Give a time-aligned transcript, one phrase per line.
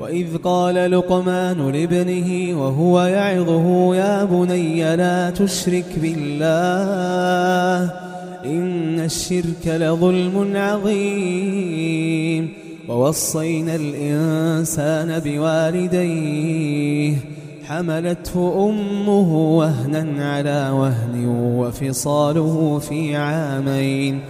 [0.00, 7.92] وإذ قال لقمان لابنه وهو يعظه يا بني لا تشرك بالله
[8.44, 12.48] إن الشرك لظلم عظيم.
[12.88, 17.16] ووصينا الإنسان بوالديه
[17.64, 21.26] حملته أمه وهنا على وهن
[21.58, 24.20] وفصاله في عامين.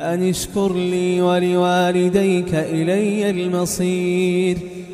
[0.00, 4.58] أن اشكر لي ولوالديك إلي المصير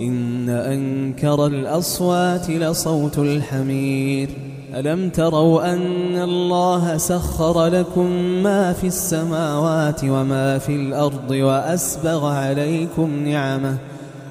[0.00, 4.28] إن أنكر الأصوات لصوت الحمير.
[4.74, 8.06] ألم تروا أن الله سخر لكم
[8.42, 13.76] ما في السماوات وما في الأرض وأسبغ عليكم نعمه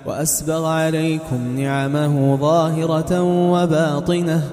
[0.06, 4.44] وأسبغ عليكم نعمه ظاهرة وباطنة.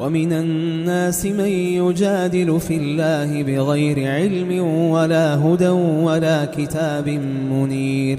[0.00, 7.08] ومن الناس من يجادل في الله بغير علم ولا هدى ولا كتاب
[7.52, 8.18] منير.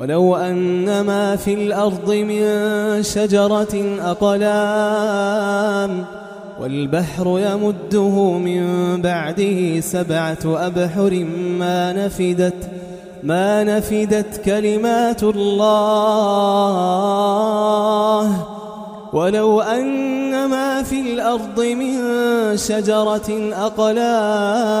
[0.00, 2.42] ولو أن ما في الأرض من
[3.02, 5.24] شجرة أقلام
[6.60, 8.62] والبحر يمده من
[9.02, 11.26] بعده سبعة أبحر
[11.58, 12.70] ما نفدت
[13.22, 15.90] ما نفدت كلمات الله
[19.12, 21.96] ولو أن ما في الأرض من
[22.56, 24.80] شجرة أقلام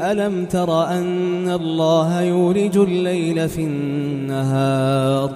[0.00, 5.30] ألم تر أن الله يولج الليل في النهار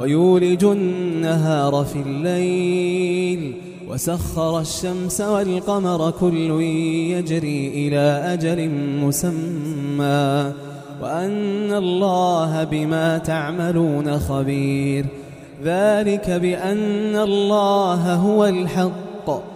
[0.00, 3.54] ويولج النهار في الليل
[3.88, 6.60] وسخر الشمس والقمر كل
[7.10, 8.70] يجري إلى أجل
[9.04, 10.52] مسمى
[11.02, 15.06] وأن الله بما تعملون خبير
[15.64, 19.55] ذلك بأن الله هو الحق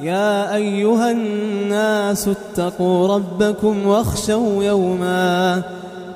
[0.00, 5.62] يا أيها الناس اتقوا ربكم واخشوا يوما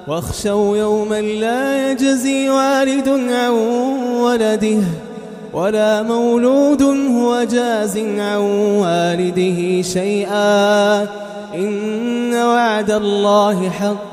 [0.08, 3.50] واخشوا يوما لا يجزي والد عن
[4.20, 4.82] ولده
[5.52, 8.36] ولا مولود هو جاز عن
[8.80, 11.02] والده شيئا.
[11.54, 14.09] إن وعد الله حق.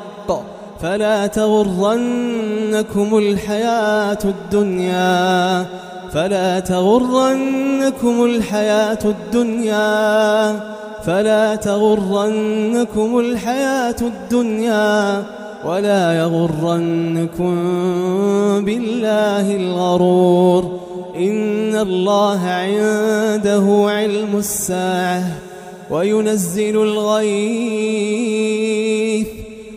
[0.82, 5.66] فلا تغرنكم الحياة الدنيا.
[6.14, 10.60] فلا تغرنكم الحياة الدنيا.
[11.06, 15.24] فلا تغرنكم الحياة الدنيا.
[15.66, 17.56] ولا يغرنكم
[18.66, 20.80] بالله الغرور.
[21.18, 25.24] إن الله عنده علم الساعة.
[25.92, 29.28] وينزل الغيث.